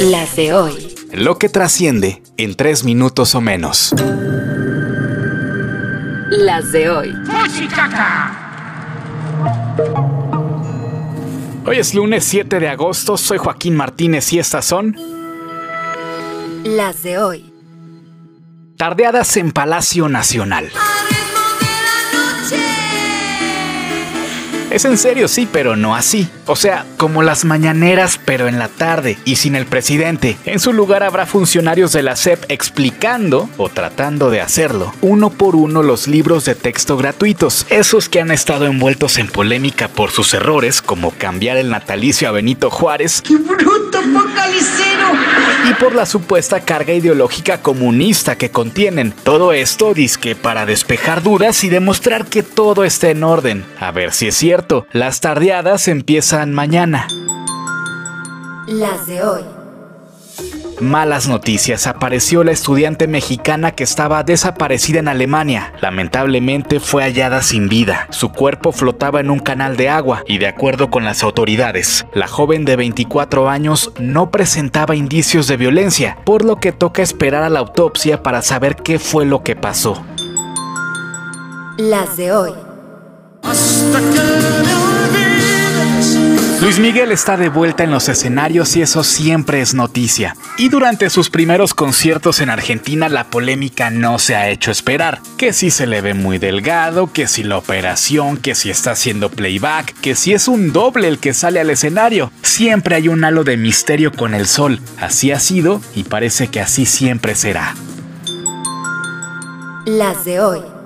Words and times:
Las 0.00 0.36
de 0.36 0.52
hoy. 0.52 0.94
Lo 1.12 1.38
que 1.38 1.48
trasciende 1.48 2.22
en 2.36 2.54
tres 2.54 2.84
minutos 2.84 3.34
o 3.34 3.40
menos. 3.40 3.94
Las 6.30 6.72
de 6.72 6.90
hoy. 6.90 7.14
Hoy 11.64 11.78
es 11.78 11.94
lunes 11.94 12.24
7 12.24 12.58
de 12.60 12.68
agosto, 12.68 13.16
soy 13.16 13.38
Joaquín 13.38 13.76
Martínez 13.76 14.32
y 14.32 14.38
estas 14.38 14.64
son 14.64 14.96
Las 16.64 17.02
de 17.02 17.18
hoy. 17.18 17.52
Tardeadas 18.76 19.36
en 19.36 19.52
Palacio 19.52 20.08
Nacional. 20.08 20.70
Es 24.72 24.86
en 24.86 24.96
serio, 24.96 25.28
sí, 25.28 25.46
pero 25.52 25.76
no 25.76 25.94
así. 25.94 26.30
O 26.46 26.56
sea, 26.56 26.86
como 26.96 27.22
las 27.22 27.44
mañaneras, 27.44 28.18
pero 28.24 28.48
en 28.48 28.58
la 28.58 28.68
tarde 28.68 29.18
y 29.26 29.36
sin 29.36 29.54
el 29.54 29.66
presidente. 29.66 30.38
En 30.46 30.60
su 30.60 30.72
lugar 30.72 31.02
habrá 31.02 31.26
funcionarios 31.26 31.92
de 31.92 32.02
la 32.02 32.16
SEP 32.16 32.46
explicando, 32.48 33.50
o 33.58 33.68
tratando 33.68 34.30
de 34.30 34.40
hacerlo, 34.40 34.94
uno 35.02 35.28
por 35.28 35.56
uno 35.56 35.82
los 35.82 36.08
libros 36.08 36.46
de 36.46 36.54
texto 36.54 36.96
gratuitos. 36.96 37.66
Esos 37.68 38.08
que 38.08 38.22
han 38.22 38.30
estado 38.30 38.64
envueltos 38.64 39.18
en 39.18 39.28
polémica 39.28 39.88
por 39.88 40.10
sus 40.10 40.32
errores, 40.32 40.80
como 40.80 41.10
cambiar 41.10 41.58
el 41.58 41.68
natalicio 41.68 42.26
a 42.26 42.32
Benito 42.32 42.70
Juárez. 42.70 43.20
¡Qué 43.20 43.36
bruto 43.36 44.00
focalicero! 44.00 44.92
y 45.68 45.74
por 45.74 45.94
la 45.94 46.06
supuesta 46.06 46.60
carga 46.60 46.92
ideológica 46.92 47.62
comunista 47.62 48.36
que 48.36 48.50
contienen. 48.50 49.12
Todo 49.22 49.52
esto 49.52 49.94
disque 49.94 50.34
para 50.34 50.66
despejar 50.66 51.22
dudas 51.22 51.62
y 51.64 51.68
demostrar 51.68 52.26
que 52.26 52.42
todo 52.42 52.84
está 52.84 53.10
en 53.10 53.22
orden. 53.22 53.64
A 53.78 53.92
ver 53.92 54.12
si 54.12 54.28
es 54.28 54.36
cierto, 54.36 54.61
las 54.92 55.20
tardeadas 55.20 55.88
empiezan 55.88 56.52
mañana. 56.52 57.06
Las 58.66 59.06
de 59.06 59.22
hoy. 59.22 59.42
Malas 60.80 61.28
noticias, 61.28 61.86
apareció 61.86 62.42
la 62.42 62.50
estudiante 62.50 63.06
mexicana 63.06 63.70
que 63.72 63.84
estaba 63.84 64.24
desaparecida 64.24 64.98
en 64.98 65.08
Alemania. 65.08 65.72
Lamentablemente 65.80 66.80
fue 66.80 67.04
hallada 67.04 67.42
sin 67.42 67.68
vida. 67.68 68.08
Su 68.10 68.32
cuerpo 68.32 68.72
flotaba 68.72 69.20
en 69.20 69.30
un 69.30 69.38
canal 69.38 69.76
de 69.76 69.88
agua 69.88 70.24
y 70.26 70.38
de 70.38 70.48
acuerdo 70.48 70.90
con 70.90 71.04
las 71.04 71.22
autoridades, 71.22 72.04
la 72.14 72.26
joven 72.26 72.64
de 72.64 72.76
24 72.76 73.48
años 73.48 73.92
no 74.00 74.30
presentaba 74.30 74.96
indicios 74.96 75.46
de 75.46 75.56
violencia, 75.56 76.18
por 76.24 76.44
lo 76.44 76.56
que 76.56 76.72
toca 76.72 77.02
esperar 77.02 77.44
a 77.44 77.50
la 77.50 77.60
autopsia 77.60 78.22
para 78.22 78.42
saber 78.42 78.76
qué 78.76 78.98
fue 78.98 79.24
lo 79.24 79.44
que 79.44 79.54
pasó. 79.54 80.04
Las 81.78 82.16
de 82.16 82.32
hoy. 82.32 82.71
Luis 86.62 86.78
Miguel 86.78 87.10
está 87.10 87.36
de 87.36 87.48
vuelta 87.48 87.82
en 87.82 87.90
los 87.90 88.08
escenarios 88.08 88.76
y 88.76 88.82
eso 88.82 89.02
siempre 89.02 89.60
es 89.60 89.74
noticia. 89.74 90.36
Y 90.56 90.68
durante 90.68 91.10
sus 91.10 91.28
primeros 91.28 91.74
conciertos 91.74 92.40
en 92.40 92.50
Argentina 92.50 93.08
la 93.08 93.24
polémica 93.24 93.90
no 93.90 94.20
se 94.20 94.36
ha 94.36 94.48
hecho 94.48 94.70
esperar. 94.70 95.20
Que 95.36 95.52
si 95.52 95.72
se 95.72 95.88
le 95.88 96.00
ve 96.00 96.14
muy 96.14 96.38
delgado, 96.38 97.12
que 97.12 97.26
si 97.26 97.42
la 97.42 97.58
operación, 97.58 98.36
que 98.36 98.54
si 98.54 98.70
está 98.70 98.92
haciendo 98.92 99.28
playback, 99.28 99.92
que 100.00 100.14
si 100.14 100.34
es 100.34 100.46
un 100.46 100.72
doble 100.72 101.08
el 101.08 101.18
que 101.18 101.34
sale 101.34 101.58
al 101.58 101.68
escenario. 101.68 102.30
Siempre 102.42 102.94
hay 102.94 103.08
un 103.08 103.24
halo 103.24 103.42
de 103.42 103.56
misterio 103.56 104.12
con 104.12 104.32
el 104.32 104.46
sol. 104.46 104.80
Así 105.00 105.32
ha 105.32 105.40
sido 105.40 105.80
y 105.96 106.04
parece 106.04 106.46
que 106.46 106.60
así 106.60 106.86
siempre 106.86 107.34
será. 107.34 107.74
Las 109.84 110.24
de 110.24 110.40
hoy. 110.40 110.81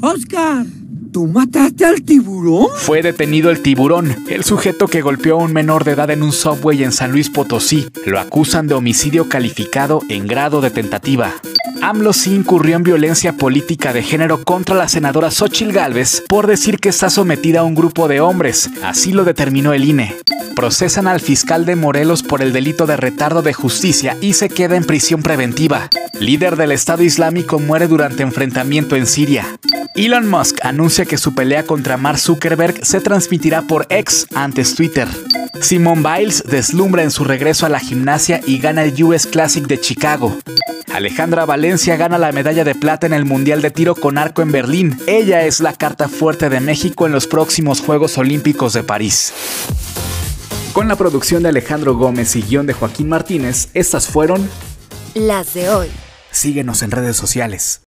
Oscar, 0.00 0.66
¿tú 1.12 1.26
mataste 1.26 1.84
al 1.84 2.02
tiburón? 2.02 2.68
Fue 2.76 3.02
detenido 3.02 3.50
el 3.50 3.60
tiburón, 3.60 4.14
el 4.28 4.44
sujeto 4.44 4.86
que 4.86 5.00
golpeó 5.00 5.40
a 5.40 5.44
un 5.44 5.52
menor 5.52 5.84
de 5.84 5.92
edad 5.92 6.10
en 6.10 6.22
un 6.22 6.32
subway 6.32 6.82
en 6.82 6.92
San 6.92 7.12
Luis 7.12 7.30
Potosí. 7.30 7.88
Lo 8.06 8.20
acusan 8.20 8.66
de 8.66 8.74
homicidio 8.74 9.28
calificado 9.28 10.02
en 10.08 10.26
grado 10.26 10.60
de 10.60 10.70
tentativa. 10.70 11.34
AMLO 11.82 12.12
sí 12.12 12.34
incurrió 12.34 12.76
en 12.76 12.82
violencia 12.82 13.34
política 13.34 13.92
de 13.92 14.02
género 14.02 14.42
contra 14.42 14.74
la 14.74 14.88
senadora 14.88 15.30
Xochil 15.30 15.72
Gálvez 15.72 16.22
por 16.28 16.46
decir 16.46 16.78
que 16.78 16.88
está 16.88 17.10
sometida 17.10 17.60
a 17.60 17.64
un 17.64 17.74
grupo 17.74 18.08
de 18.08 18.20
hombres. 18.20 18.70
Así 18.82 19.12
lo 19.12 19.24
determinó 19.24 19.72
el 19.72 19.84
INE. 19.84 20.14
Procesan 20.54 21.06
al 21.06 21.20
fiscal 21.20 21.66
de 21.66 21.76
Morelos 21.76 22.22
por 22.22 22.40
el 22.40 22.52
delito 22.52 22.86
de 22.86 22.96
retardo 22.96 23.42
de 23.42 23.52
justicia 23.52 24.16
y 24.20 24.34
se 24.34 24.48
queda 24.48 24.76
en 24.76 24.84
prisión 24.84 25.22
preventiva. 25.22 25.88
Líder 26.20 26.56
del 26.56 26.72
Estado 26.72 27.02
Islámico 27.02 27.58
muere 27.58 27.88
durante 27.88 28.22
enfrentamiento 28.22 28.96
en 28.96 29.06
Siria. 29.06 29.58
Elon 29.96 30.28
Musk 30.28 30.58
anuncia 30.64 31.04
que 31.04 31.18
su 31.18 31.34
pelea 31.34 31.64
contra 31.64 31.96
Mark 31.96 32.18
Zuckerberg 32.18 32.84
se 32.84 33.00
transmitirá 33.00 33.62
por 33.62 33.86
X 33.90 34.26
antes 34.34 34.74
Twitter. 34.74 35.08
Simone 35.60 36.02
Biles 36.02 36.44
deslumbra 36.46 37.02
en 37.02 37.10
su 37.10 37.24
regreso 37.24 37.66
a 37.66 37.68
la 37.68 37.80
gimnasia 37.80 38.40
y 38.46 38.58
gana 38.58 38.84
el 38.84 39.02
US 39.02 39.26
Classic 39.26 39.66
de 39.66 39.80
Chicago. 39.80 40.36
Alejandra 40.94 41.44
Valencia 41.44 41.96
gana 41.96 42.18
la 42.18 42.30
medalla 42.30 42.62
de 42.62 42.76
plata 42.76 43.04
en 43.04 43.14
el 43.14 43.24
Mundial 43.24 43.60
de 43.62 43.72
Tiro 43.72 43.96
con 43.96 44.16
Arco 44.16 44.42
en 44.42 44.52
Berlín. 44.52 44.96
Ella 45.08 45.44
es 45.44 45.58
la 45.58 45.72
carta 45.72 46.08
fuerte 46.08 46.48
de 46.48 46.60
México 46.60 47.04
en 47.04 47.10
los 47.10 47.26
próximos 47.26 47.80
Juegos 47.80 48.16
Olímpicos 48.16 48.74
de 48.74 48.84
París. 48.84 49.32
Con 50.72 50.86
la 50.86 50.94
producción 50.94 51.42
de 51.42 51.48
Alejandro 51.48 51.96
Gómez 51.96 52.36
y 52.36 52.42
guion 52.42 52.66
de 52.66 52.74
Joaquín 52.74 53.08
Martínez, 53.08 53.70
estas 53.74 54.06
fueron 54.06 54.48
Las 55.14 55.52
de 55.54 55.68
hoy. 55.68 55.88
Síguenos 56.30 56.80
en 56.82 56.92
redes 56.92 57.16
sociales. 57.16 57.80